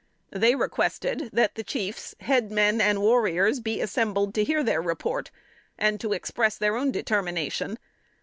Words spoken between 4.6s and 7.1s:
their report, and to express their own